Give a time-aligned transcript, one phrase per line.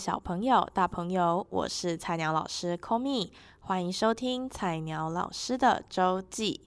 [0.00, 3.30] 小朋友、大朋友，我是菜鸟老师 Komi，
[3.60, 6.62] 欢迎收听菜鸟老师的周记。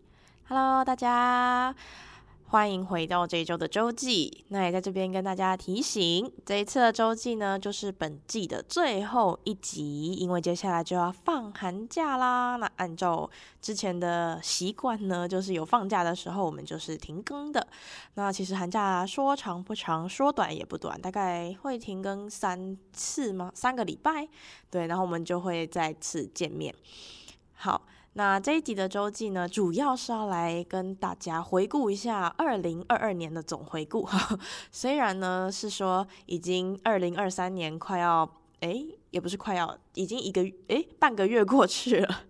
[0.47, 1.73] Hello，大家。
[2.53, 4.45] 欢迎回到这一周的周记。
[4.49, 12.55] 那也在这边跟大家提醒，这一次的周记呢，就是本季的最后一集，因为接下来就要放寒假啦。
[12.57, 13.27] 那按照
[13.59, 17.67] 之前的习惯呢，就是有放假的时候，我们就是停更的。
[18.13, 23.51] 那其实寒假说长不长，说短也不短，大概会停更三次吗？
[23.55, 24.27] 三个礼拜。
[24.69, 26.71] 对，然后我们就会再次见面。
[27.53, 27.81] 好。
[28.15, 34.07] 那这一集的周记呢，主要是要来跟大家回顾一下二零二二年的总回顾。
[34.71, 42.21] 虽然呢是说已经二零二三年快要，诶，也不是快要，已经一个诶半个月过去了，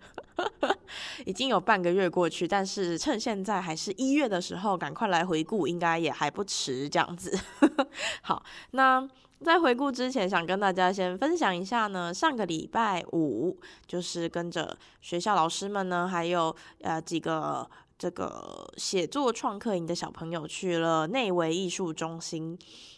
[1.25, 6.87] 已经有半个月过去，但是趁现在还是一月的时候，赶快来回顾，应该也还不迟。
[6.87, 7.37] 这样子，
[8.23, 9.09] 好，那。
[9.43, 12.13] 在回顾之前，想跟大家先分享一下呢。
[12.13, 22.57] 上个礼拜五，就是跟着学校老师们呢，还有呃几个这个写作创客营的小朋友去了内惟艺术中心。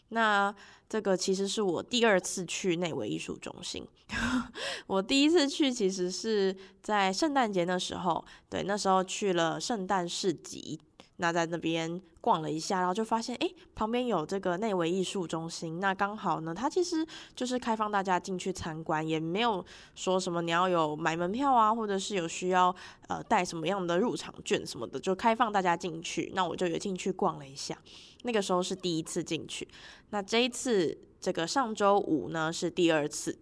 [0.09, 0.53] 那
[0.87, 3.85] 这个其实是我第二次去内惟艺术中心。
[4.85, 10.79] 我第一次去其实是在圣诞节的时候，对，那时候去了圣诞市集。
[11.17, 15.79] 那在那边逛了一下，然后就发现，诶，旁边有这个内围艺术中心。
[15.79, 19.63] 那刚好呢，它其实就是开放大家进去参观，也没有
[19.95, 22.75] 说什么你要有买门票啊，或者是有需要
[23.07, 26.31] 呃带什么样的入场券什么的，就开放大家进去。
[26.35, 27.77] 那我就也进去逛了一下，
[28.23, 29.67] 那个时候是第一次进去。
[30.09, 33.37] 那这一次，这个上周五呢是第二次。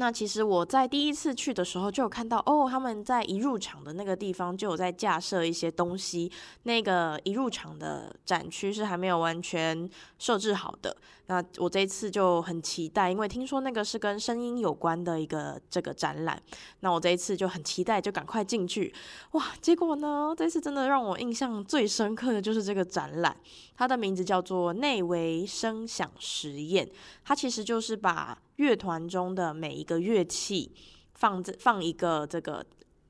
[0.00, 6.32] 那其实我在第一次去的时候就有看到哦，他们在一入场的那个地方就有在架设一些东西。
[6.62, 9.86] 那个一入场的展区是还没有完全
[10.18, 10.96] 设置好的。
[11.26, 16.42] 那我这一次就很期待，因为听说那个是跟声音有关的一个这个展览。
[16.80, 18.92] 那我这一次就很期待，就赶快进去。
[19.32, 23.36] 哇，结果呢，这次真的让我印象最深刻的就是这个展览，
[23.76, 26.90] 它的名字叫做内维声响实验。
[27.22, 30.70] 它其实就是把乐团中的每一个乐器
[31.14, 32.64] 放这放一个这个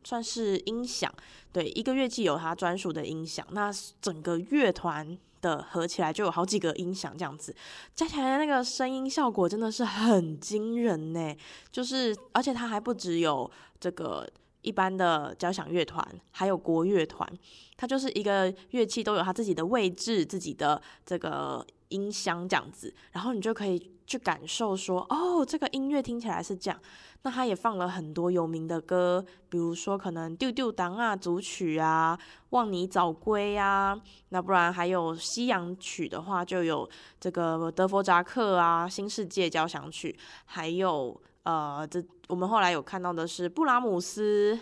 [0.05, 1.13] 算是音响，
[1.53, 3.69] 对，一个乐器有它专属的音响，那
[4.01, 7.53] 整个乐团的合起来就有好几个音响这样子，
[7.97, 11.35] 加起来的那个声音效果真的是很惊人呢。
[11.73, 13.51] 就是而且它还不只有
[13.81, 14.27] 这个
[14.63, 17.29] 一般的交响乐团，还有国乐团，
[17.77, 23.91] 它就是一个乐器都有它自己的位置，自己的这个音箱这样子，然后你就可以。
[24.11, 26.81] 去感受说，哦，这个音乐听起来是这样。
[27.23, 32.19] 那他也放了很多有名的歌，比如说可能《丢丢当》啊组曲啊，
[32.51, 33.97] 《望你早归》啊，
[34.31, 36.89] 那不然还有西洋曲的话，就有
[37.21, 40.11] 这个德弗札克啊《新世界交响曲》，
[40.45, 44.59] 还有呃，这我们后来有看到的是布拉姆斯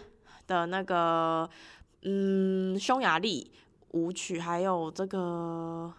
[0.47, 1.49] 的那个
[2.03, 3.51] 嗯匈牙利
[3.93, 5.91] 舞曲，还有这个。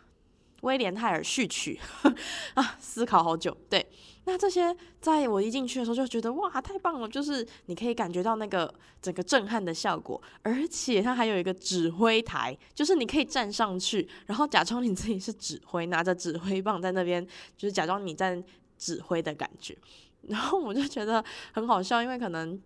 [0.62, 1.80] 威廉泰尔序曲
[2.53, 3.56] 啊，思考好久。
[3.70, 3.86] 对，
[4.25, 7.08] 那这些在我一进去的时候就觉得哇，太棒了！
[7.08, 17.25] 就是你可以感觉到那个整个震撼的效果，而且它还有一个指挥台，就是你可以站上去，然后假装你自己是指挥，拿着指挥棒在那边，
[17.58, 18.42] 就是假装你在
[18.78, 19.78] 指挥的感觉。
[20.28, 22.62] 然后我就觉得很好笑，因为可能。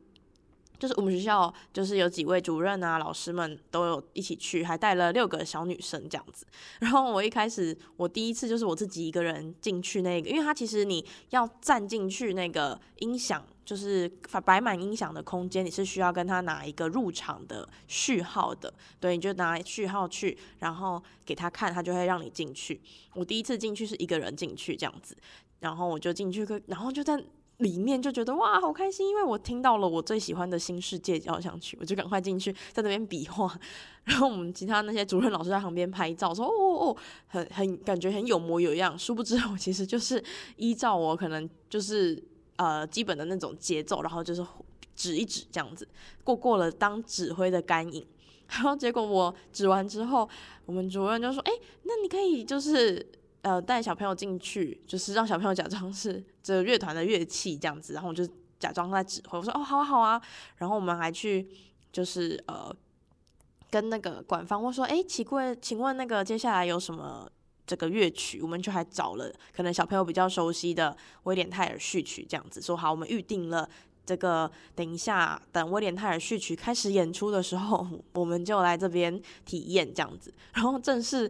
[0.83, 6.45] 就是我们学校，就是有几位主任啊、老师们都有一起去，还带了六个小女生这样子。
[6.79, 14.09] 然后我一开始，我第一次就是我自己一个人进去那个，因为它其实你要站进去那个音响，就是
[14.43, 18.73] 摆满音响的空间，你是需要跟他拿一个入场的序号的。
[18.99, 22.81] 对，你就拿序号去，然后给他看，他就会让你进去。
[23.13, 25.15] 我第一次进去是一个人进去这样子，
[25.61, 27.23] 然后我就进去，然后就在。
[27.57, 33.57] 里面就觉得哇，好开心，因为我听到了我最喜欢的新世界交响曲，我就赶快进去，在那边比划。
[34.05, 36.97] 然后我们其他那些主任老师在旁边拍照，说哦哦哦，
[37.27, 38.97] 很很感觉很有模有样。
[38.97, 40.21] 殊不知我其实就是
[40.57, 42.21] 依照我可能就是
[42.57, 44.45] 呃基本的那种节奏，然后就是
[44.95, 45.87] 指一指这样子
[46.23, 48.05] 过过了当指挥的干瘾。
[48.49, 50.27] 然后结果我指完之后，
[50.65, 51.51] 我们主任就说：“哎，
[51.83, 53.07] 那你可以就是。”
[53.43, 58.25] 呃，带小朋友进去，就是让小朋友假装是这乐团的乐器这样子，然后我就
[58.57, 59.37] 假装在指挥。
[59.37, 60.21] 我说哦，好啊，好啊。
[60.55, 61.45] 然后我们还去，
[61.91, 62.73] 就是呃，
[63.69, 67.29] 跟那个管方问说，哎，请问，请问那个接下来有什么
[67.67, 68.41] 这个乐曲？
[68.41, 73.69] 我们就还找了可能小朋友比较熟悉的威廉泰尔序曲这样子，说好，我们预定了
[74.05, 80.33] 这个，等一下等威廉泰尔序曲开始演出的时候，我们就来这边体验这样子。
[80.53, 81.29] 然后正式。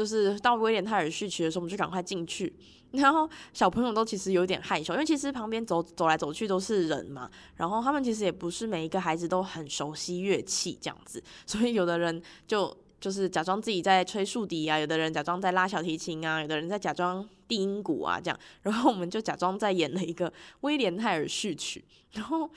[0.00, 2.50] 就是到威廉泰尔序曲的时候，我们就赶快进去。
[2.92, 7.30] 然后小朋友都其实有点害羞，因为其实旁边走走来走去都是人嘛。
[7.56, 18.40] 然后他们其实也不是每一个孩子都很熟悉乐器这样子， 所以有的人就就是假装自己在吹竖笛啊，有的人假装在拉小提琴啊，有的人在假装低音鼓啊这样。
[18.62, 20.32] 然后我们就假装在演了一个
[20.62, 21.84] 威廉泰尔序曲。
[22.14, 22.50] 然后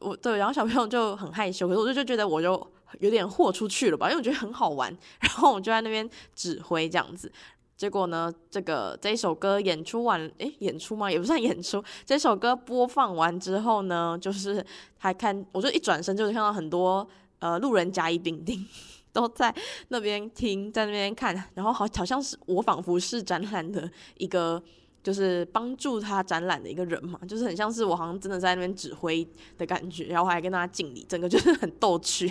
[0.00, 2.54] 我对，然后小朋友就很害羞，可是我就就觉得我就
[3.00, 4.96] 有点豁出去了吧，因为我觉得很好玩。
[5.20, 7.30] 然后我就在那边指挥这样子。
[7.76, 11.08] 结果呢，这个这一首歌演出完，诶，演出吗？
[11.08, 11.80] 也不算演出。
[12.04, 14.64] 这首歌播放完之后呢，就是
[14.96, 17.08] 还看，我就一转身就是看到很多
[17.38, 18.66] 呃路人甲乙丙丁
[19.12, 19.54] 都在
[19.90, 24.60] 那边听，在那边看，然后好好像是我仿佛是展览的一个，
[25.08, 29.26] 就是帮助他展览的一个人嘛，就是很像是我好像真的在那边指挥
[29.56, 32.30] 的感觉，然后还跟大家敬礼，整个就是 很逗趣。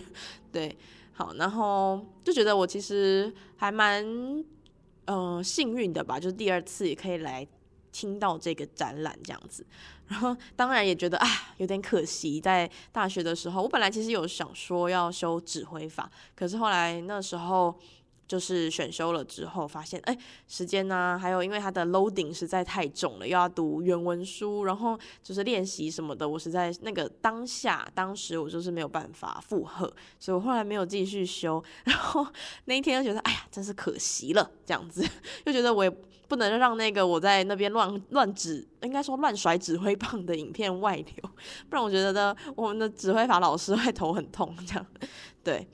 [0.51, 0.77] 对，
[1.12, 4.06] 好，然后就觉得我其实还蛮。
[5.09, 7.47] 嗯、幸运的吧，就是第二次也可以来
[7.94, 9.65] 听到这个展览这样子，
[10.06, 11.27] 然后当然也觉得啊，
[11.59, 17.74] 有点可惜，在大学的时候，我本来其实有想说要修指挥法，可是后来那时候。
[18.27, 31.63] 就是选修了之后，发现哎，时间呢、还有因为它的 loading 实在太重了，又要读原文书，然后就是练习什么的，我实在那个当下当时我就是没有办法负荷，所以我后来没有继续修。
[31.85, 32.27] 然后
[32.65, 35.07] 那一天就觉得哎呀，真是可惜了，这样子
[35.45, 35.89] 又觉得我也
[36.27, 41.31] 不能让那个我在那边乱乱指，应该说乱甩指挥棒的影片外流，
[41.69, 44.85] 不然我觉得呢，我们的指挥法老师会头很痛，这样
[45.41, 45.65] 对。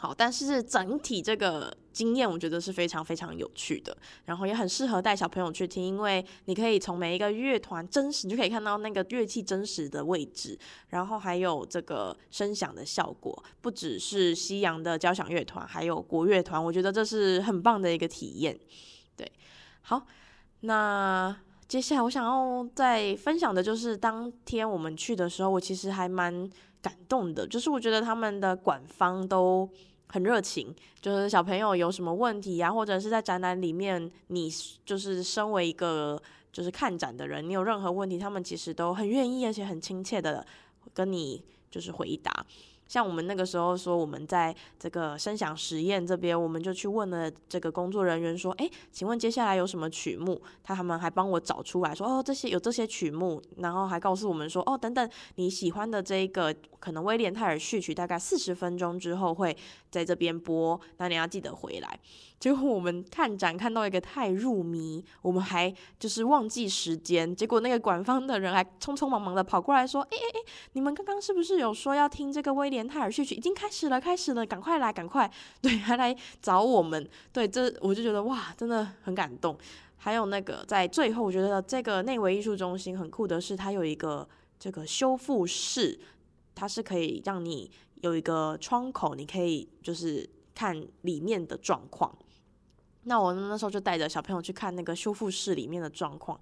[0.00, 3.94] 好，但是整体这个经验我觉得是非常非常有趣的，
[4.24, 10.58] 然后也很适合带小朋友去听，因为你可以从每一个乐团真实，你就可以看到那个乐器真实的位置，
[10.88, 18.58] 然后还有这个声响的效果，不只是西洋的交响乐团，还有国乐团，我觉得这是很棒的一个体验。
[19.14, 19.30] 对，
[19.82, 20.06] 好，
[20.60, 21.36] 那
[21.68, 26.48] 接下来我想要再分享的就是当天我们去的时候，我其实还蛮
[26.82, 29.68] 感动的，就是我觉得他们的馆方都。
[30.12, 34.50] 很热情，就是小朋友有什么问题呀，或者是在展览里面，你
[34.84, 36.20] 就是身为一个
[36.52, 40.44] 就是看展的人，你有任何问题，他们其实都很愿意，而且很亲切的
[40.92, 42.44] 跟你就是回答。
[42.90, 59.56] 像我们那个时候说，我们在这个声响实验这边，我们就去问了这个工作人员说：“诶，请问接下来有什么曲目？”他他们还帮我找出来说：“哦，这些有这些曲目。”然后还告诉我们说：“哦，等等，你喜欢的这一个可能威廉泰尔序曲，大概四十分钟之后会
[59.88, 61.96] 在这边播，那你要记得回来。”
[62.40, 67.36] 结果我们看展看到一个太入迷，我们还就是忘记时间。
[67.36, 73.34] 结果那个馆方的人还匆匆忙忙的跑过来说：“诶诶诶，你们刚刚是不是有说要听这个威廉泰尔序曲？
[73.34, 77.06] 已经开始了，开始了，赶快来，赶快！”对，还来找我们。
[77.30, 79.54] 对，这我就觉得哇，真的很感动。
[79.98, 84.26] 还有那个在最后，我觉得这个内惟艺术中心很酷的是，它有一个
[84.58, 86.00] 这个修复室，
[86.54, 92.16] 它是可以让你有一个窗口，你可以就是看里面的状况。
[93.04, 96.38] 那我那时候就带着小朋友去看那个修复室里面的状况。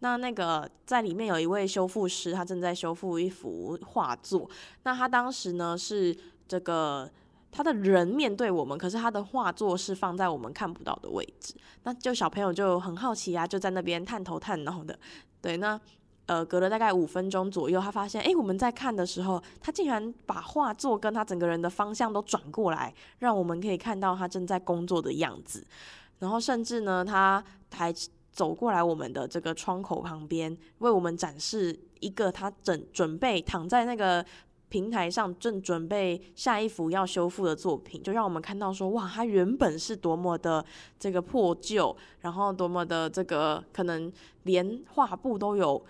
[0.00, 4.48] 那那个在里面有一位修复师，他正在修复一幅画作。
[4.82, 6.16] 那他当时呢是
[6.48, 7.08] 这个
[7.52, 11.54] 他的人面对我们，可是他的画作是放在我们看不到的位置。
[11.84, 14.98] 那就小朋友就很好奇啊，就在那边探头探脑的。
[15.40, 15.78] 对，那
[16.26, 25.66] 呃隔了大概五分钟左右，他发现诶，我们在看的时候，他竟然把画作跟他整个人的方向都转过来，让我们可以看到他正在工作的样子。
[26.20, 27.92] 然后甚至呢，他还
[28.30, 34.24] 走过来我们的这个窗口旁边，为我们展示一个他准准备躺在那个
[34.68, 40.64] 平台上，正准备下一幅要修复的作品，就让我们看到说，哇，他原本是多么的
[40.98, 44.12] 这个破旧，然后多么的这个可能
[44.44, 45.82] 连画布都有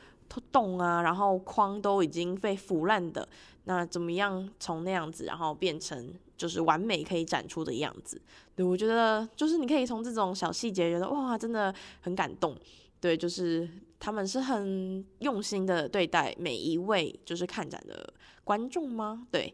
[0.51, 3.29] 洞啊，然后框都已经被腐烂的，
[3.65, 6.15] 那怎么样从那样子，然后变成。
[6.41, 8.19] 就是完美可以展出的样子，
[8.57, 12.57] 对，我觉得就是你可以从这种小细节觉得哇，真的很感动，
[12.99, 13.69] 对，就是
[13.99, 18.11] 他们是很用心的对待每一位就是看展的
[18.43, 19.27] 观众吗？
[19.31, 19.53] 对，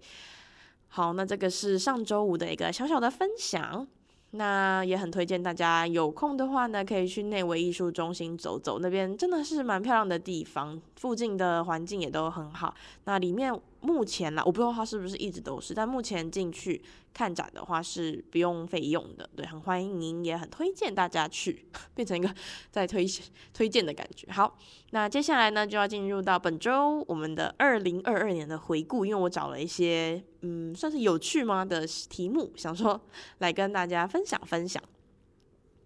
[0.87, 3.85] 好，那这个是上周五的一个小小的分享。
[4.33, 12.75] 那也很推荐大家有空的话呢，可以去内维艺术中心走走，那边真的是蛮漂亮的地方，附近的环境也都很好。
[13.05, 16.83] 那里面目前啦，我不知道它是不是一直都是，但目前进去
[17.15, 21.65] 看展的话是不用费用的，对，很欢迎您，也很推荐大家去，
[21.95, 22.35] 变成一个
[22.71, 23.07] 在推
[23.55, 24.31] 推荐的感觉。
[24.33, 24.59] 好，
[24.91, 33.01] 那接下来呢就要进入到本周我们的二零二二年的回顾，因为我找了一些嗯算是有趣吗的题目，想说
[33.39, 34.83] 来跟大家分享分享。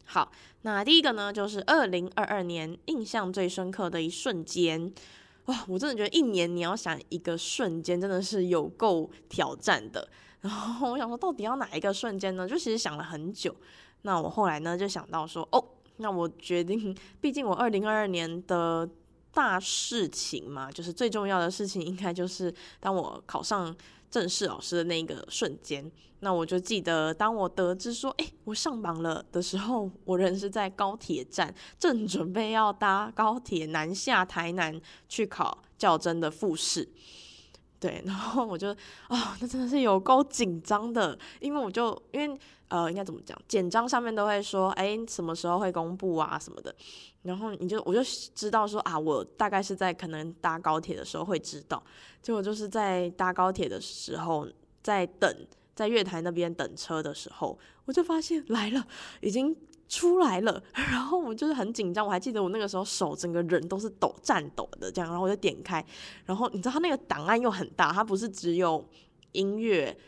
[0.07, 4.93] 好，那第一个呢，就是二零二二年印象最深刻的一瞬间。
[5.51, 10.09] 哇，我真的觉得一年你要想一个瞬间，真的是有够挑战的。
[10.41, 12.49] 然后我想说，到底要哪一个瞬间呢？
[12.49, 13.55] 就其实想了很久。
[14.03, 15.63] 那我后来呢，就想到说，哦，
[15.97, 18.89] 那我决定，毕竟我二零二二年的
[19.33, 23.75] 大事情嘛，就是最重要的事情，应该就是当我考上
[24.11, 25.91] 正式老师的那个瞬间。
[26.23, 36.87] 那我就记得，当我得知说，哎，我上榜了的时候，我人是在高铁站，正准备要搭高铁南下台南去考较真的复试。
[37.79, 38.69] 对，然后我就
[39.09, 42.39] 哦，那真的是有够紧张的，因为我就因为
[42.71, 46.75] 呃，应该怎么讲，简章上面都会说，哎，什么时候会公布啊什么的，
[47.23, 48.01] 然后你就我就
[48.35, 51.83] 知道说啊，我大概是在可能搭高铁的时候会知道，
[52.23, 54.49] 结果就是在搭高铁的时候，
[54.83, 58.87] 在等在月台那边等车的时候，我就发现来了，
[59.21, 59.57] 已经。
[59.91, 65.85] 出来了， 然后我就是很紧张，我还记得我那个时候手整个人都是抖颤抖的这样，然后我就点开，
[66.25, 68.89] 然后你知道它那个档案又很大，它不是只有
[69.33, 69.99] 音乐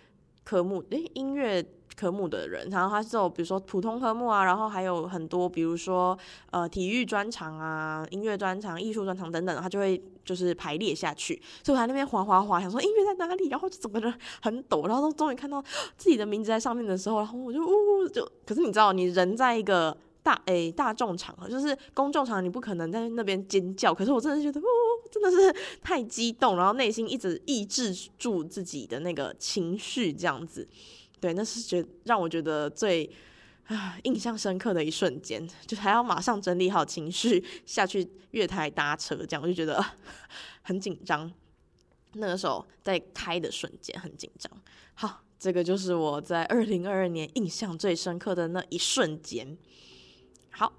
[0.45, 1.61] 科目，诶，音乐。
[1.97, 6.19] 科目的人，然后他是有比如说普通科目啊，然后还有很多比如说
[6.51, 11.41] 呃体育专长啊、音乐专长、艺术专长等等，他就会就是排列下去。
[11.63, 15.63] 所以我在那边滑滑滑，想说音乐在哪里，然后就整个人很抖，然后都终于看到
[15.97, 23.93] 自己的名字在上面的时候，然后我就呜就，可是你知道，你人在一个大诶、大众场合，就是公众场合，你不可能在那边尖叫。
[23.93, 24.65] 可是我真的觉得，哦，
[25.11, 30.69] 真的是太激动，然后内心一直抑制住自己的那个情绪，这样子。
[31.23, 33.09] 对，那是觉让我觉得最
[33.69, 39.81] 啊印象深刻的一瞬间，就还要马上整理好情绪下去月台搭车，这样我就觉得
[40.63, 41.33] 很紧张。
[42.15, 44.51] 那个时候在开的瞬间很紧张。
[44.95, 49.57] 好，这个就是我在二零二二年印象最深刻的那一瞬间。
[50.51, 50.73] 好，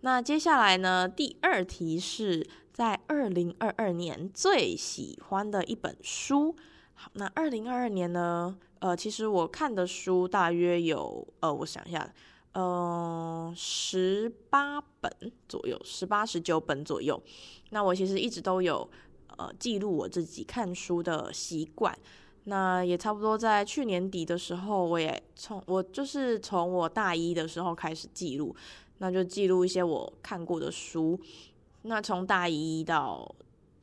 [0.00, 6.56] 那接下来呢，第二题是在二零二二年最喜欢的一本书。
[7.02, 8.54] 好，那二零二二年呢？
[8.80, 12.12] 呃，其实我看的书大约有，呃，我想一下，
[12.52, 15.10] 呃，十八本
[15.48, 17.18] 左右，十八十九本左右。
[17.70, 18.86] 那我其实一直都有
[19.38, 21.98] 呃记录我自己看书的习惯。
[22.44, 28.54] 那也差不多在去年底的时候，我也从我就是从我大一的时候开始记录，
[28.98, 31.18] 那就记录一些我看过的书。
[31.80, 33.34] 那从大一到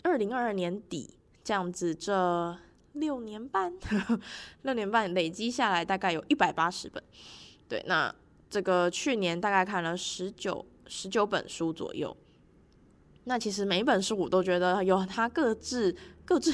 [0.03, 1.09] 二零二二年底
[1.43, 2.55] 这样子，这。
[2.99, 3.73] 六年半，
[4.63, 7.01] 六年半累积下来大概有一百八十本，
[7.67, 8.13] 对，那
[8.49, 12.15] 这个去年大概看了十九十九本书左右。
[13.25, 16.53] 那其实每一本书我都觉得有它各自各自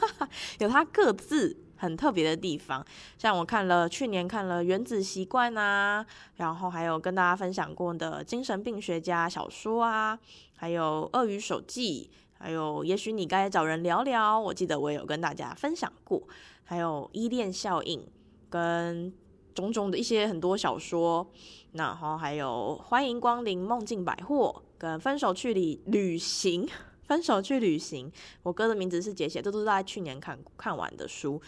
[0.58, 2.82] 有它各自很特别的地方。
[3.18, 6.04] 像我看了去年看了《原子习惯》啊，
[6.36, 10.18] 然后还有跟大家分享过的《精神病学家》小说啊，
[10.56, 12.10] 还有《鳄鱼手记》。
[12.44, 14.38] 还有，也许你该找人聊聊。
[14.38, 16.22] 我记得我有跟大家分享过。
[16.62, 18.06] 还有依恋效应，
[18.50, 19.10] 跟
[19.54, 21.26] 种种的一些很多小说。
[21.72, 26.68] 然后还有欢迎光临梦境百货，跟分手去旅旅行，
[27.04, 28.12] 分手去旅行。
[28.42, 31.40] 我哥的名字是杰写，这都是在去年看看完的书。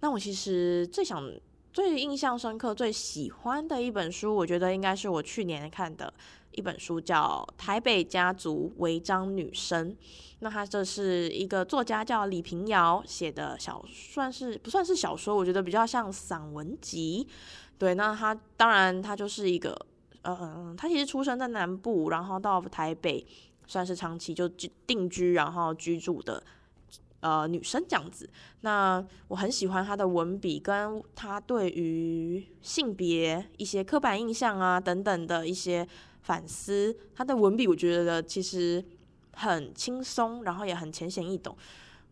[0.00, 1.32] 那我其实最想、
[1.72, 6.12] 最印象深刻、最喜欢的一本书，我觉得应该是我去年看的
[6.52, 9.90] 一本书，叫《台北家族违章女生》。
[10.40, 15.36] 那他这是一个作家叫李屏瑶写的小，算是不算是小说？
[15.36, 17.26] 我觉得比较像散文集。
[17.78, 19.76] 对，那他当然他就是一个，
[20.22, 23.24] 呃，他其实出生在南部，然后到台北
[23.66, 24.48] 算是长期就
[24.86, 26.42] 定居，然后居住的
[27.20, 28.28] 呃女生这样子。
[28.62, 35.86] 那我很喜欢他的文笔，跟他对于性别一些刻板印象啊等等的一些
[36.22, 36.96] 反思。
[37.14, 38.84] 他的文笔我觉得其实。
[39.34, 41.56] 很轻松，然后也很浅显易懂。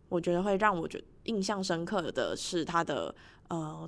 [0.09, 3.15] 我觉得会让我觉印象深刻的是他的
[3.49, 3.87] 呃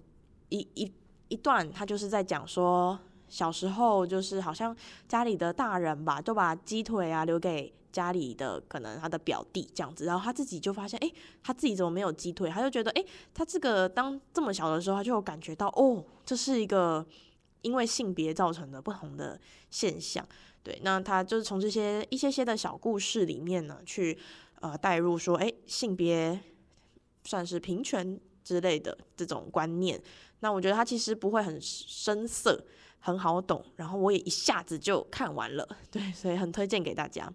[0.51, 0.93] 一一
[1.29, 2.99] 一段，他就是在讲说
[3.31, 4.77] 小时候就是好像
[5.09, 11.11] 家里的大人吧，都把鸡腿啊留给家里的可能他的表弟这样子，然后他自己就发现，诶，
[11.43, 12.51] 他自己怎么没有鸡腿？
[12.51, 17.07] 他就觉得，诶，他这个当这么小的时候，他就有感觉到，哦，这是一个
[17.63, 19.41] 因为性别造成的不同的
[19.71, 20.27] 现象。
[20.63, 24.17] 对，那他就是从这些一些些的小故事里面呢，去
[24.61, 26.39] 呃带入说，诶，性别
[27.25, 30.01] 算是平权之类的这种观念。
[30.39, 32.65] 那我觉得他其实不会很生涩，
[33.01, 33.65] 很好懂。
[33.77, 37.33] 然后我也一下子就看完了， 对，所以很推荐给大家。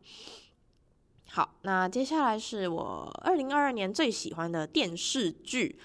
[1.29, 5.77] 好，那接下来是我二零二二年最喜欢的电视剧。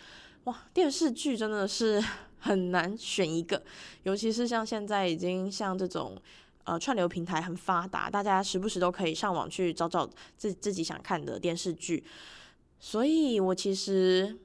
[0.45, 2.03] 哇，电视剧真的是
[2.43, 3.63] 很难选一个，
[4.03, 6.21] 尤其是像现在已经像这种。
[6.65, 12.05] 呃串流平台很发达，大家时不时都可以上网去找找自自己想看的电视剧。
[12.79, 14.39] 所以我其实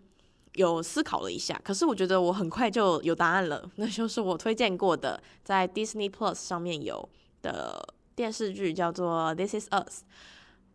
[0.54, 7.08] 有思考了一下，可是我觉得我很快就有答案了， 那就是我推荐过的，在 Disney Plus 上面有
[7.44, 10.02] 的电视剧叫做《This Is Us》。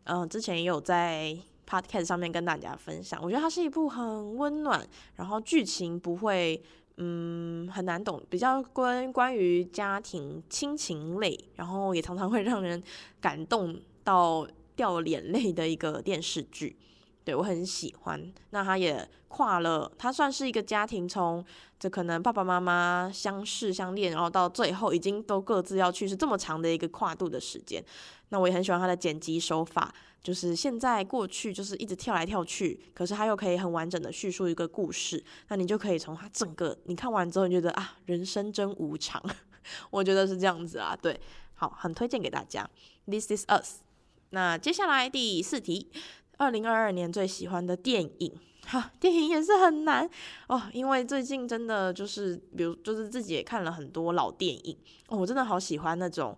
[0.04, 1.36] 嗯，之前也有在
[1.68, 4.86] Podcast 上面跟大家分享，我觉得它是一部很温暖，
[5.16, 6.62] 然后剧情不会
[7.04, 12.80] 嗯很难懂，比较关关于家庭亲情类，然后也常常会让人
[13.20, 16.76] 感动到掉眼泪的一个电视剧。
[17.24, 21.44] 对，我很喜欢，那他也跨了，他算是一个家庭，从
[21.78, 27.84] 这可能爸爸妈妈相识相恋，然后到最后已经都各自要去是，这么长的一个跨度的时间。
[28.30, 39.22] 那我也很喜欢他的剪辑手法，就是现在过去就是一直跳来跳去，可是他又可以很完整的叙述一个故事，那你就可以从他整个你看完之后，你觉得啊，人生真无常，
[39.90, 41.20] 我觉得是这样子啊，对，
[41.54, 42.68] 好，很推荐给大家。
[43.06, 43.82] This is us。
[44.30, 45.90] 那接下来第四题。
[46.38, 48.32] 二零二二年最喜欢的电影，
[48.66, 50.08] 哈，电影也是很难
[50.48, 54.76] 哦，因为最近真的就是，比如就是自己也看了很多老电影
[55.08, 56.36] 哦，我真的好喜欢那种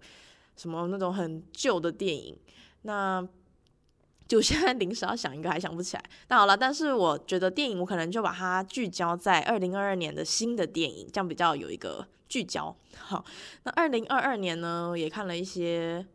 [0.57, 2.37] 什么那种很旧的电影，
[2.83, 3.27] 那
[4.27, 6.05] 就现在临时要想一个还想不起来。
[6.29, 12.75] 那好了，但是我觉得电影我可能就把它聚焦在二零二二年的新的电影，这样比较有一个聚焦。
[12.97, 13.25] 好，
[13.65, 16.07] 那二零二二年呢，也看了一些。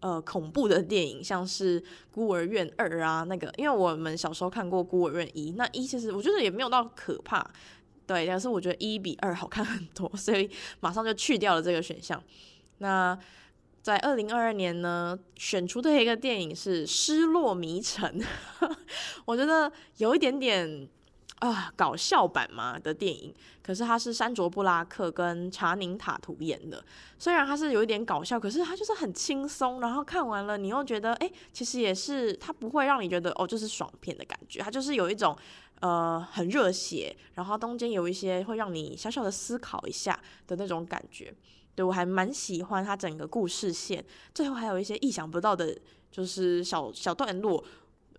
[0.00, 7.44] 呃，恐怖的电影像是《孤儿院二》啊，那个，因为我们小时候看过《孤儿院一》，那一其实我觉得也没有到可怕，
[8.06, 10.48] 对，但是我觉得一比二好看很多，所以
[10.80, 12.22] 马上就去掉了这个选项。
[12.78, 13.18] 那
[13.82, 18.20] 在二零二二年呢，选出的一个电影是《失落迷城》，
[19.24, 20.88] 我觉得有一点点。
[21.40, 26.84] 啊，搞笑版嘛的电影，可是他是山卓布拉克跟查宁塔图演的。
[27.16, 35.36] 虽然他是有一点搞笑，可是他就是很轻松，然后看完了你又觉得，哎，其实也是他不会让你觉得哦，就是爽片的感觉，他就是有一种
[35.80, 41.32] 呃很热血，然后中间有一些会让你小小的思考一下的那种感觉。
[41.76, 45.78] 对，我还蛮喜欢他整个故事线，最后还有一些意想不到的，
[46.10, 47.64] 就是小小段落。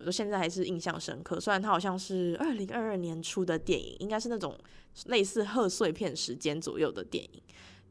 [0.06, 4.56] 我现在还是印象深刻，虽然它好像是二零二二年出的电影，应该是那种
[5.06, 7.42] 类似贺岁片时间左右的电影，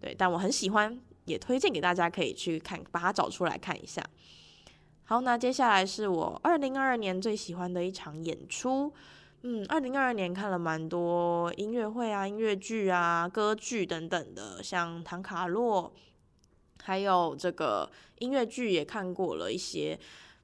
[0.02, 4.04] 对，但我很喜欢，也推荐给大家可以去看，把它找出来看一下。
[5.04, 8.92] 好，那接下来是我二零二二年最喜欢的一场演出，
[9.44, 15.94] 嗯，二零二二年看了蛮多音乐会啊、音乐剧啊、歌剧等等的，像《唐卡洛》，
[16.84, 20.00] 还有这个音乐剧也看过了一些，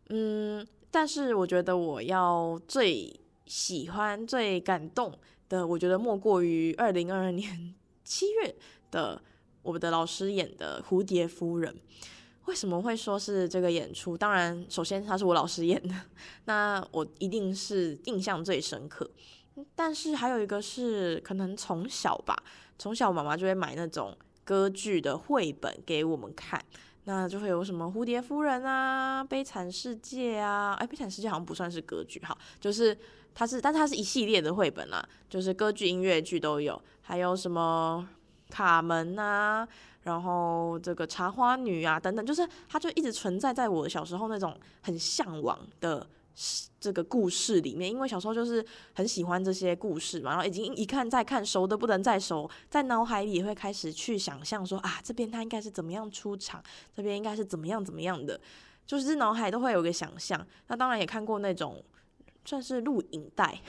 [0.10, 0.65] 嗯。
[0.96, 3.14] 但是我觉得我要最
[3.46, 5.12] 喜欢、最感动
[5.50, 8.56] 的，我觉得莫过于二零二二年 七月
[8.92, 9.22] 的
[9.62, 11.74] 我们的老师演的《蝴蝶夫人》。
[12.46, 14.18] 为什么会说是这个演出？
[14.18, 15.94] 当然，首先他是我老师演的，
[16.46, 19.12] 那我一定是印象最深刻。
[19.76, 22.42] 但是还有一个是，可能从小吧，
[22.80, 26.64] 从小妈妈就会买那种歌剧的绘本给我们看。
[27.06, 32.98] 那就会有什么蝴蝶夫人啊，悲惨世界啊，哎，悲惨世界好像不算是歌剧哈，就是
[33.34, 38.08] 它是，但它是一系列的绘本啦，就是歌剧、音乐剧都有，还有什么
[38.50, 39.68] 卡门啊，
[40.04, 46.06] 然后这个茶花女啊等等，就是它就一直存在在我小时候那种很向往的。
[46.80, 56.62] 这个故事里面，因为小时候就是很喜欢这些故事嘛，然后已经一看再看，熟的不能再熟，在脑海里也会开始去想象说啊，这边他应该是怎么样出场，
[56.95, 58.39] 这边应该是怎么样怎么样的，
[58.86, 60.45] 就是脑海都会有个想象。
[60.67, 61.84] 那当然也看过那种
[62.43, 63.60] 算是录影带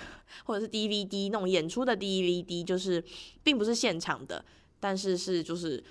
[0.44, 3.02] 或者是 DVD 那种演出的 DVD，就是
[3.42, 4.44] 并不是现场的，
[4.80, 5.82] 但是是就是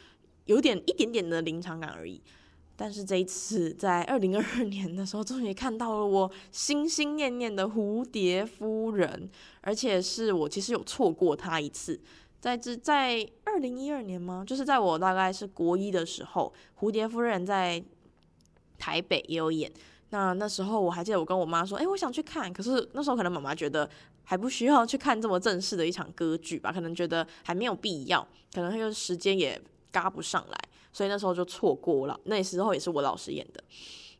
[0.46, 2.22] 有点一点点的临场感而已。
[2.78, 9.30] 但是这一次在二零二二年的时候，终于看到了我心心念念的蝴蝶夫人，
[9.62, 12.00] 而且是我其实有错过她一次，
[12.42, 14.44] 在这在二零一二年吗？
[14.46, 17.82] 就是在我大概是国一的时候，蝴蝶夫人在
[18.78, 19.72] 台北也有演。
[20.10, 22.52] 那那时候我还记得我跟我妈说，哎，我想去看。
[22.52, 23.90] 可是那时候可能妈妈觉得
[24.24, 28.22] 还不需要去看这么正式的一场歌剧吧，可能觉得还没有必要，
[28.54, 29.60] 可能那个时间也
[29.92, 30.58] 赶不上来。
[30.96, 33.62] 所以那时候就错过了，那时候也是我老师演的。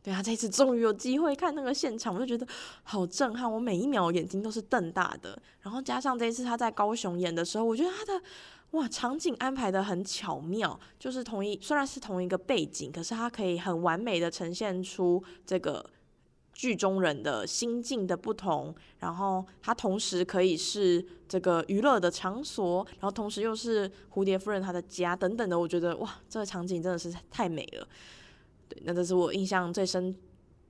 [0.02, 2.46] 对啊，这一次终于有机会看那个现场，我就觉得
[2.82, 5.40] 好震撼，我每一秒眼睛都是瞪大的。
[5.62, 8.22] 然后加上这一次他在高雄演的时候，我觉得他的
[8.72, 15.82] 哇场景安排的很巧妙，就是同一虽然是同一个背景，可是他可以很完美的呈现出这个
[16.56, 27.86] 剧中人的心境的不同，然后它同时可以是这个娱乐的场所，然后同时又是蝴蝶夫人她的家等等的，我觉得哇，这个场景真的是太美了。
[28.70, 30.16] 对，那这是我印象最深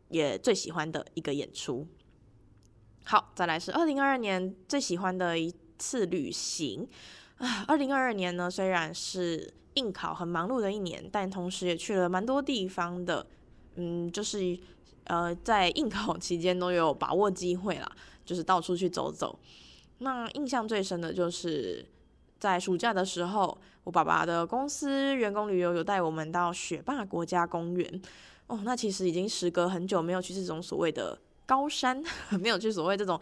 [0.08, 1.86] 也最喜欢的一个演出。
[3.04, 6.88] 好，再来是二零二二年最喜欢的一次旅行
[7.38, 7.64] 啊。
[7.68, 13.24] 二零二二年呢，虽然是应考很忙碌的一年，但同时也去了蛮多地方的，
[13.76, 14.58] 嗯，就是。
[15.06, 17.90] 呃，在应考期间都有把握机会啦，
[18.24, 19.38] 就是到处去走走。
[19.98, 21.84] 那印象最深的就是
[22.38, 28.02] 在暑假的时候，我爸爸的公司员工旅游有带我们到雪霸国家公园。
[28.48, 32.02] 哦，那其实已经时隔很久没有去这种所谓的高山，
[32.40, 33.20] 没有去所谓这种，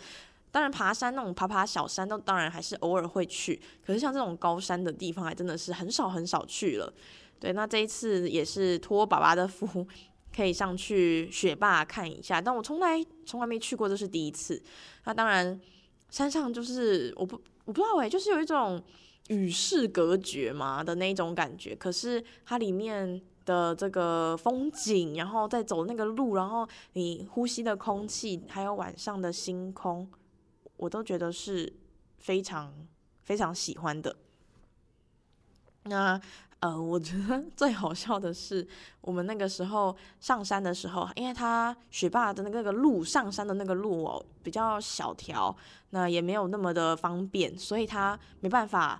[0.51, 6.93] 当然爬山那种爬爬小山都当然还是偶尔会去，可是像这种高山的地方还真的是很少很少去了。
[7.41, 9.87] 对，那这一次也是托爸爸的福。
[10.35, 14.61] 可以上去雪霸看一下，但我从来从来没去过，这是第一次。
[15.05, 15.61] 那当然，
[16.11, 18.83] 山上就是我不我不知道哎，就是有一种
[19.29, 21.77] 与世隔绝嘛的那种感觉。
[21.77, 30.11] 可是它里面的这个风景，然后再走那个路，然后你呼吸的空气，还有晚上的星空，
[30.77, 31.73] 我都觉得是
[32.19, 32.75] 非常
[33.23, 34.17] 非常喜欢的。
[35.85, 36.21] 那。
[36.65, 38.67] 呃，我觉得 最好笑的是，
[39.03, 45.55] 我们那个时候上山的时候，因为他学霸的那个路上山的那个路哦比较小条，
[45.91, 48.99] 那也没有那么的方便，所以他没办法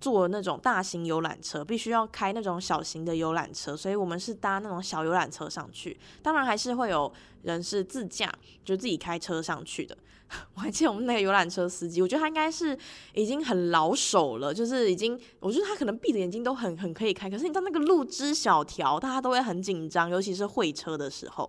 [0.00, 5.98] 坐那种大型游览车，必须要开那种小型的游览车，所以我们是搭那种小游览车上去。
[6.22, 8.32] 当然还是会有人是自驾，
[8.64, 9.96] 就自己开车上去的。
[10.54, 12.76] 我还记得我们那个游览车司机，我觉得他应该是
[13.14, 17.30] 已经很老手了，就是已经，我觉得他可能闭着眼睛都很很可以开。
[17.30, 21.48] 可是你知道那个路之小条，大家都会很紧张，尤其是会车的时候。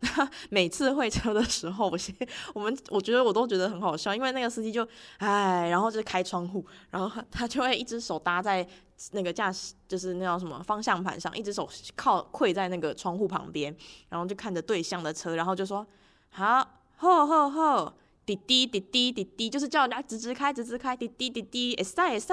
[0.50, 2.14] 每次会车的时候，我先
[2.54, 4.86] 我们我觉得我都觉得很好笑，因为那个司机就
[5.18, 8.66] 哎，然后就开窗户，然后他就会一只手搭在
[9.12, 13.74] 那个驾驶，就是那叫什么方向盘上，一只手靠跪在那个窗户旁边，
[14.08, 15.86] 然后就看着对向的车，然后就说
[16.30, 16.74] 好。
[17.00, 17.92] 吼吼吼，
[18.26, 22.32] 滴滴滴滴滴滴，就是叫人家直直开，直直开，滴滴滴滴，会使会使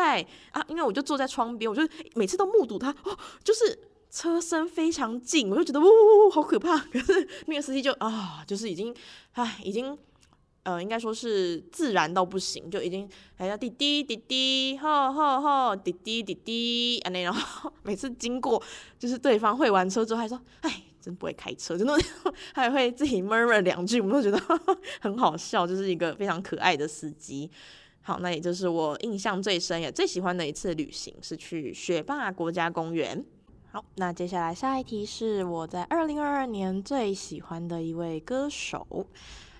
[0.50, 0.66] 啊！
[0.68, 3.78] 因为我就坐在窗边，我就每次都目睹他，哦，就是
[4.16, 6.78] 车身非常近，我就觉得呜呜呜，好可怕。
[6.88, 8.96] 可是那个司机就啊，就是已经，
[9.34, 9.98] 唉，已经，
[10.64, 18.64] 呃，应该说是自然到不行，就已经还要滴滴滴滴，吼吼吼，滴滴滴滴，啊那，然后每次经过，
[18.98, 20.84] 就是对方会完车之后，还说，唉。
[21.02, 21.96] 真不会开车，真的
[22.52, 24.44] 还会自己 murmur 两句，我们都觉得
[25.00, 27.48] 很好笑，就是一个非常可爱的司机。
[28.02, 33.24] 好，那也就是我印象最深也最喜欢的一次旅行，是去雪霸国家公园。
[33.76, 38.88] 好，那接下来下一题是我在二零二二年最喜欢的一位歌手。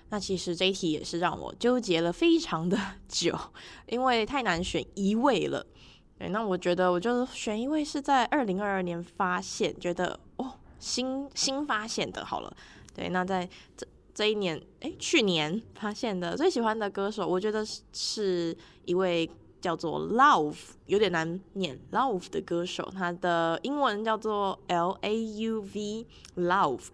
[0.08, 3.38] 那其实这一题也是让我纠结了非常的 久，
[3.86, 5.66] 因为太难选一位了。
[6.18, 10.50] 对，那我觉得我就选一位是在二零二二年发现，觉得哦。
[10.78, 12.56] 新新发现的，好了，
[12.94, 19.28] 对，那在这这一年，哎，去年发现的最喜欢的歌手，我觉得是是一位
[19.60, 26.86] 叫做 Love，有点难念 Love 的歌手，他的英文叫做 L A U V Love。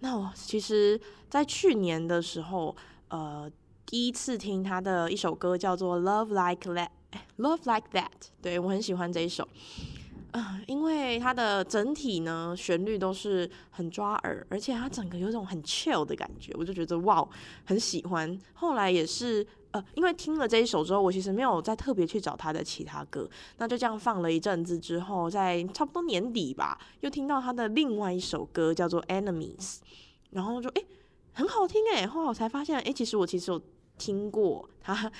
[0.00, 2.74] 那我其实，在去年的时候，
[3.08, 3.50] 呃，
[3.86, 9.48] 第一次听他的一首歌叫做 Love Like That，Love Like That，对，我很喜欢这一首。
[10.32, 17.28] 啊、因为它的整体呢，旋律都是很抓耳，而且它整个有种很 chill 的感觉，我就觉得哇，
[17.66, 18.38] 很喜欢。
[18.54, 29.78] 后来也是呃，因为听了这一首之后，我其实没有再特别去找他的其他歌，那就这样放了一阵子之后，在差不多年底吧，又听到他的另外一首歌叫做 Enemies，
[30.30, 30.86] 然后就诶，
[31.32, 33.60] 很好听诶，后来我才发现诶，其实我其实有
[33.98, 35.10] 听过他。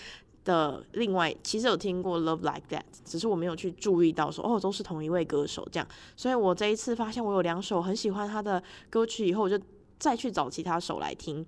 [0.45, 5.87] 的另外，其实有听过《Love Like That》，只是我没有去注意到说哦，都是同一位歌手这样。
[6.17, 8.61] 所以我这一次发现我有两首很喜欢他的
[8.91, 9.57] 歌曲以后，我就
[10.01, 11.47] 再去找其他首来听。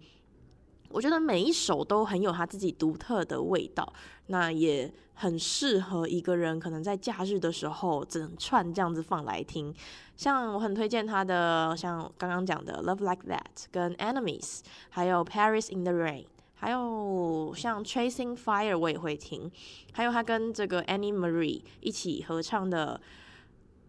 [0.94, 3.92] 我觉得每一首都很有他自己独特的味道，
[4.28, 9.74] 那也很适合一个人可能在假日的时候整串这样子放来听。
[10.16, 13.40] 像我很推荐他的，像刚刚讲的《Love Like That》
[13.72, 16.22] 跟《Enemies》，还有《Paris in the Rain》。
[16.54, 19.50] 还有像《Chasing Fire》我也会听，
[19.92, 22.98] 还有他跟这个 Annie Marie 一起合唱的，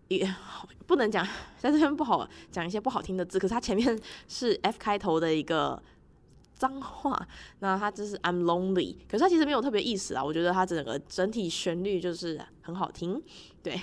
[0.08, 0.28] 也
[0.86, 1.26] 不能讲
[1.58, 5.82] 在这边不好讲一些不好听的字，可是他前面是 F 开头的一个
[6.56, 7.28] 脏话，
[7.60, 13.22] 那他就是 I'm Lonely，可是他其实没有特别意思啊，我觉得他整个整体旋律就是很好听，
[13.62, 13.80] 对，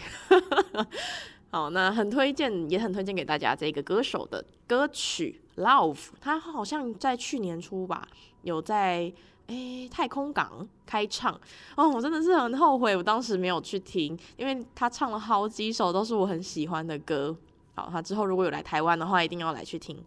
[1.50, 8.08] 好，那很推荐，也很推荐给大家这个歌手的歌曲 Love 他好像在去年初吧，
[8.42, 9.12] 有在
[9.48, 11.38] 诶太空港开唱。
[11.76, 17.36] 哦，我真的是很后悔，我当时没有去听，因为他唱了好几首都是我很喜欢的歌。
[17.74, 20.02] 好，他之后如果有来台湾的话，一定要来去听。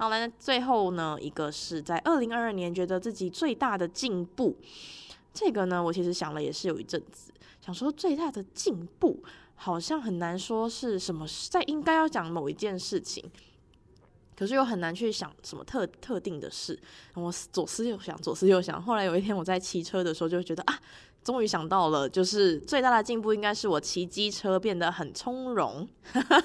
[0.00, 4.56] 好，来最后呢，一个是在二零二二年觉得自己最大的进步，
[5.34, 9.20] 这个呢，我其实想了也是有一阵子，想说最大的进步
[9.56, 13.28] 好像很难说是什么，在应该要讲某一件事情。
[14.36, 16.78] 可是又很难去想什么特特定的事，
[17.14, 18.80] 我左思右想，左思右想。
[18.80, 20.78] 后来有一天我在骑车的时候，就觉得啊，
[21.24, 25.88] 终于想到了，就是最大的进步应该是我骑机车变得很从容。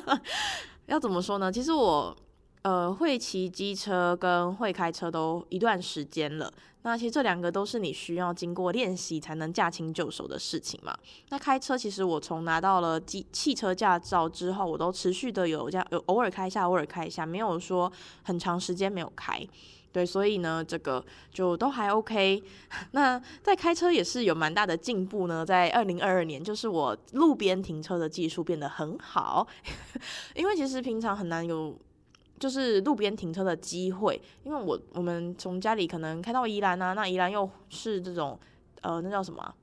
[0.87, 1.51] 要怎么说呢？
[1.51, 2.17] 其实我。
[2.63, 6.52] 呃，会骑机车跟会开车都一段时间了。
[6.84, 10.97] 那其实这两个都是你需要经过练习才能驾轻就熟的事情嘛。
[11.30, 17.91] 那开车其实我从拿到了机汽车驾照之后，我都持续的有这样有偶尔开一下，偶尔开一下，没有说
[18.23, 19.45] 很长时间没有开。
[19.91, 22.41] 对，所以呢，这个就都还 OK。
[22.91, 25.45] 那在开车也是有蛮大的进步呢。
[25.45, 29.45] 在二零二二年，就是我路边停车的技术变得很好，
[30.34, 31.78] 因为其实平常很难有。
[32.43, 38.38] 就是路边停车的机会，因为我我们从家里可能开到宜兰啊，那宜兰又是这种
[38.82, 39.56] 呃，那叫什么？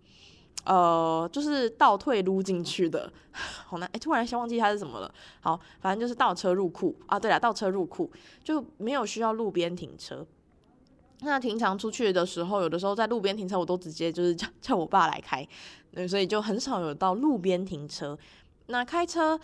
[0.65, 3.13] 呃，就是倒退撸进去的，
[3.67, 5.13] 好难哎，突然先忘记它是什么了。
[5.43, 8.11] 好，反正就是倒车入库啊，对了，倒车入库
[8.43, 10.27] 就没有需要路边停车。
[11.21, 15.47] 那平常出去的时候，有的时候在路边停车，我都直接就是叫叫我爸来开，
[15.93, 18.19] 对，所以就很少有到路边停车。
[18.69, 19.39] 那开车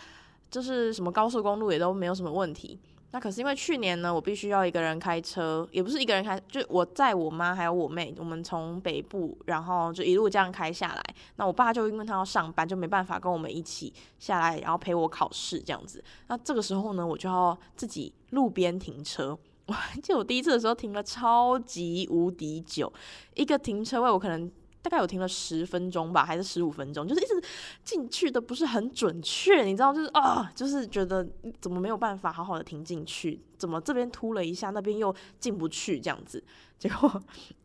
[0.49, 2.79] 就是什么高速公路也都没有什么问题。
[3.11, 11.03] 那可是因为去年呢，我必须要一个人开车，也不是一个人开，就我载我妈还有我妹，我们从北部，然后就一路这样开下来。
[11.37, 16.03] 那我爸就因为他要上班，就没办法跟我们一起下来，然后陪我考试这样子。
[16.27, 19.37] 那这个时候呢，我就要自己路边停车。
[19.67, 22.91] 我还记得我第一次的时候停了超级无敌久，
[23.35, 24.51] 一个停车位我可能。
[24.81, 27.47] 大概有停了十分钟吧，还是十五分钟，就是一直
[27.83, 31.27] 进去的不是很准确，你知道，就是啊，就是觉得
[31.59, 36.41] 怎么没有办法好好的停进去，怎么这边突了一下，那边又进不去这样子。
[36.79, 37.21] 结果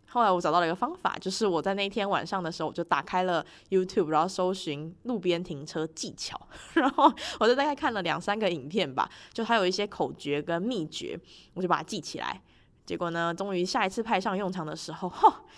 [0.08, 6.40] 后来我找到了一个方法，就是我在那天晚上的时候，我就打开了 YouTube，然后搜寻路边停车技巧，
[6.74, 11.18] 然后我就大概看了两三个影片吧，就还有一些口诀跟秘诀，
[11.54, 12.42] 我就把它记起来。
[12.84, 15.42] 结果呢，终于下一次派上用场的时候，哈。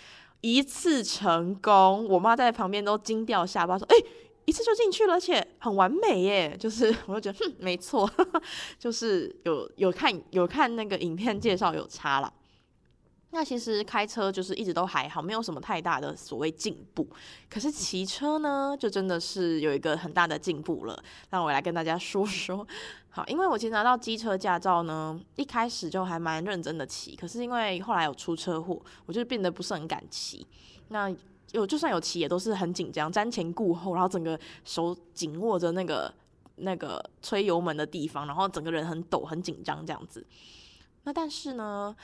[0.53, 3.97] 一次成功，我妈在旁边都惊掉下巴，说：“哎、
[4.45, 8.09] 一次就进去了，而且很完美耶！”就是， 我就觉得，哼，没错，
[8.79, 12.31] 就是有有看有看那个影片介绍有差了。
[13.35, 17.05] 那其实开车就是一直都还好，没有什么太大的所谓进步。
[17.51, 21.03] 可是骑车呢，就真的是有一个很大的进步了。
[21.31, 22.65] 那我来跟大家说说。
[23.11, 27.15] 好，因为我其实拿到机车驾照呢，一开始就还蛮认真的骑。
[27.17, 30.47] 可是因为后来有出车祸，我就变得不是很敢骑。
[30.89, 31.13] 那
[31.53, 36.13] 有就算有骑，也都是很紧张，瞻前顾后，然后整个手紧握着那个
[36.57, 40.25] 那个吹油门的地方，然后整个人很抖，很紧张这样子。
[41.05, 41.95] 那但是呢，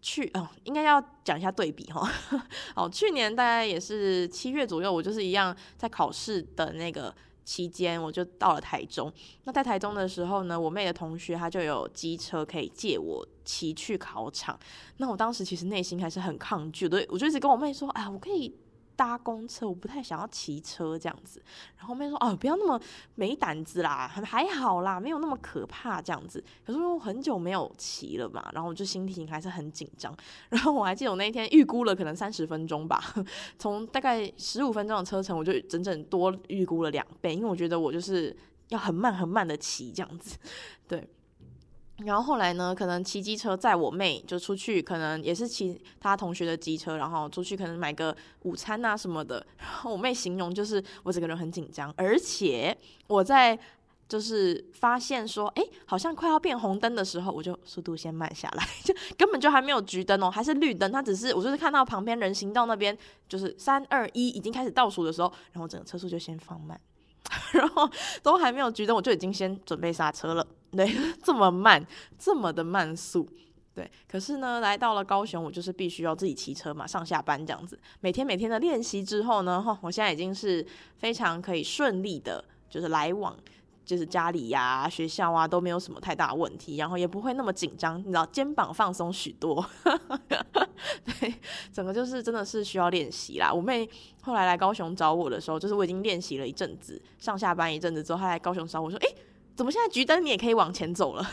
[0.00, 2.08] 去哦，应该要讲一下对比哈。
[2.76, 9.12] 哦，去年大概也是七月左右，我就是一样在考试的那个期间，我就到了台中。
[9.44, 14.58] 那在台中的时候呢，我妹的同学他就有机车可以借我骑去考场。
[14.98, 18.54] 那我当时其实内心还是很抗拒的，我就一直跟我妹说，哎，我可以。
[18.96, 21.42] 搭公车，我不太想要骑车这样子。
[21.76, 22.80] 然后后面说：“哦，不要那么
[23.14, 30.14] 没胆子啦，还还好啦，没有那么可怕这样子。”可是我很久没有骑了嘛，然后我就心情还是很紧张。
[30.48, 33.02] 然后我还记得我那一天预估了可能三十分钟吧，
[33.58, 38.36] 从大概十五分钟的车程，我就整整多预估了两倍，因为我觉得我就是
[38.68, 40.38] 要很慢很慢的骑这样子，
[40.88, 41.08] 对。
[41.98, 49.46] 然后后来呢，可能骑机车载我妹就出去，可能也是骑她同学的机车，然后出去可能买个午餐啊什么的。
[49.58, 52.76] 然后我妹形容就是我整个人很紧张，而且
[53.06, 53.56] 我在
[54.08, 60.90] 就是发现说，哎，好像快要变红灯的时候，我就速度先慢下来，就 根本就还没有橘灯哦，还是绿灯。
[60.90, 62.96] 它只是我就是看到旁边人行道那边
[63.28, 66.78] 就是三二一已经开始倒数的时候，然后整个车速就先放慢。
[67.52, 67.88] 然后
[68.22, 70.46] 都还没有橘灯，我就已经先准备刹车了。
[70.74, 70.90] 对，
[71.22, 71.84] 这么慢，
[72.18, 73.28] 这么的慢速。
[73.74, 77.78] 对，可是呢，来到了高雄，我就是必须要自己骑车嘛，上下班这样子。
[78.00, 80.64] 每天每天的练习之后呢，哈，我现在已经是
[80.96, 83.36] 非常可以顺利的，就是来往。
[83.84, 89.62] 就是家里呀、啊、学校啊都没有什么太大问题，然后也不会那么紧张，你知道，肩膀放松许多。
[91.20, 91.34] 对，
[91.70, 93.52] 整个就是真的是需要练习啦。
[93.52, 93.86] 我妹
[94.22, 99.08] 后来来高雄找我的时候，就是我已经练习了一阵子，上下班一阵子之后，她来高雄找我说：“哎，
[99.56, 101.24] 怎么现在橘灯你也可以往前走了？”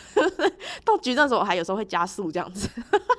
[0.84, 2.68] 到橘灯的时候，我还有时候会加速这样子。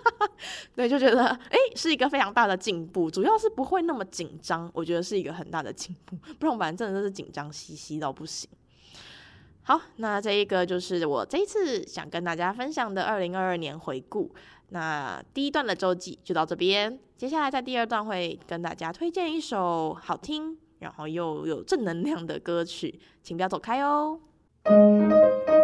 [0.76, 6.18] 对，就觉得哎、是一个非常大的进步，主要是不会那么紧张，我觉得是一个很大的进步。
[6.40, 8.50] 不然我反正真的是紧张兮兮到不行。
[9.64, 14.34] 好，那这一个就是我这一次想跟大家分享的二零二二年回顾。
[14.70, 24.20] 那第一段的周记就到这边，接下来在第二段会跟大家推荐一首好听，然后又有正能量的歌曲，请不要走开哦。
[24.66, 25.63] Thank you.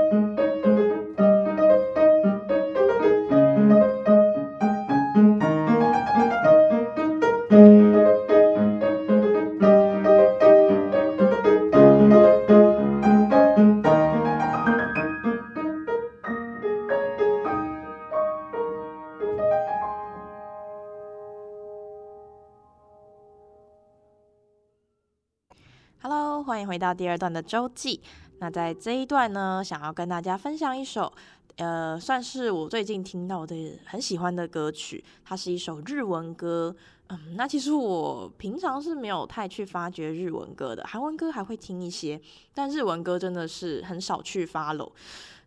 [26.79, 28.01] 到第二段的周记。
[28.39, 31.11] 那在这一段呢，想要跟大家分享一首，
[31.57, 35.03] 呃，算是我最近听到的很喜欢的歌曲。
[35.25, 36.73] 它是一首日文歌。
[37.11, 42.21] 嗯，那其实我平常是没有太去发掘日文歌的，韩文歌还会听一些，
[42.53, 44.91] 但日文歌真的是很少去 follow。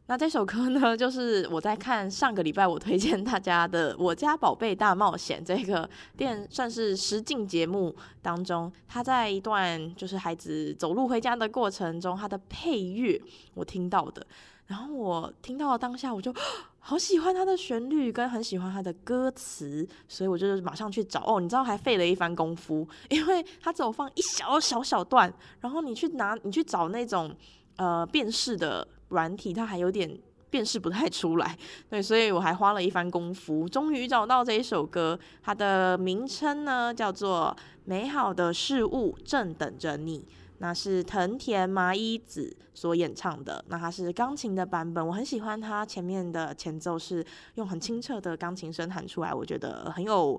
[0.06, 13.18] 那这首歌呢，就是我在看上个礼拜我推荐大家的《我家宝贝大冒险》这个电算是实境节目当中，他在一段就是孩子走路回家的过程中，他的配乐
[13.54, 14.26] 我听到的，
[14.66, 16.34] 然后我听到了当下我就
[16.80, 21.22] 好喜欢他的旋律，跟很喜欢他的歌词，所以我就马上去找。
[21.24, 27.34] 哦，你知道还费了一番功夫，因为他只有放一小小小段，然后你去拿你去找那种
[27.76, 28.86] 呃辨识的。
[29.12, 30.18] 软体它还有点
[30.51, 31.57] 辨识不太出来，
[31.88, 35.18] 对，所以我还花了一番功夫，终于找到这一首歌。
[35.42, 40.18] 它的名称呢叫做《美好的事物正等着你》，
[40.59, 43.64] 那是藤田麻衣子所演唱的。
[43.68, 50.38] 那它是钢琴的版本，我很喜欢它前面的前奏是用很清澈的钢琴声弹出来，我觉得很有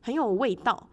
[0.00, 0.88] 很有味道。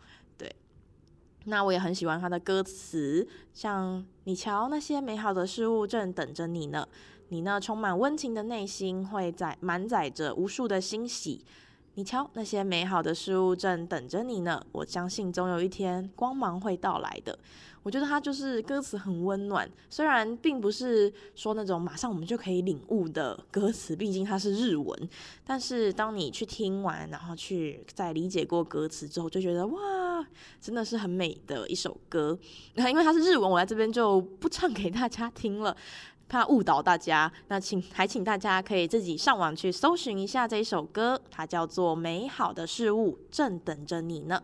[1.50, 6.86] 那我也很喜欢他的歌词，像你瞧那些美好的事物正等着你呢。
[7.30, 11.44] 你那充满温情的内心会载满载着无数的欣喜。
[11.98, 14.64] 你瞧，那些美好的事物正等着你呢。
[14.72, 17.36] 我相信总有一天光芒会到来的。
[17.82, 25.10] 我觉得它就是歌词很温暖，虽然并不是说那种马上我们就可以领悟的歌词，毕竟它是日文。
[25.44, 29.80] 但是当你去听完，然后去再理解过歌词之后，就觉得哇，
[30.62, 32.38] 真的是很美的一首歌。
[32.76, 35.76] 那 因为它是日文，我在这边就不唱给大家听了。
[36.30, 44.42] 怕误导大家，那请还请大家可以自己上网去搜寻一下这一首歌，它叫做《美好的事物正等着你呢》。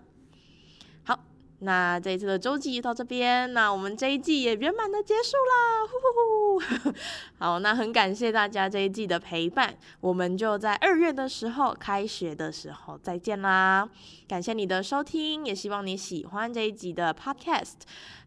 [1.63, 6.93] 那这一次的周记到这边，那我们这一季也圆满的结束啦，呼呼呼！
[7.39, 13.89] 好，那很感谢大家这一季的陪伴，我们就在二月的时候开学的时候再见啦。
[14.27, 17.75] 感谢你的收听，也希望你喜欢这一集的 Podcast。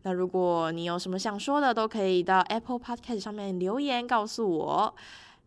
[0.03, 4.95] 那如果你有什么想说的，都可以到 Apple Podcast 上面留言告诉我。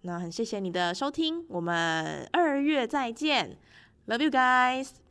[0.02, 3.58] 那很谢谢你的收听，我们二月再见
[4.08, 5.10] ，Love you guys，bye。